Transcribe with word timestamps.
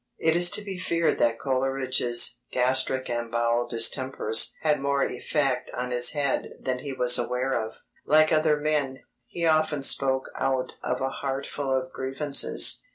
It 0.17 0.35
is 0.35 0.49
to 0.53 0.63
be 0.63 0.79
feared 0.79 1.19
that 1.19 1.37
Coleridge's 1.37 2.39
"gastric 2.51 3.07
and 3.07 3.29
bowel 3.29 3.67
distempers" 3.67 4.55
had 4.61 4.79
more 4.79 5.03
effect 5.05 5.69
on 5.75 5.91
his 5.91 6.13
head 6.13 6.49
than 6.59 6.79
he 6.79 6.91
was 6.91 7.19
aware 7.19 7.53
of. 7.53 7.73
Like 8.03 8.31
other 8.31 8.57
men, 8.57 9.03
he 9.27 9.45
often 9.45 9.83
spoke 9.83 10.31
out 10.35 10.77
of 10.81 11.01
a 11.01 11.11
heart 11.11 11.45
full 11.45 11.69
of 11.71 11.93
grievances. 11.93 12.81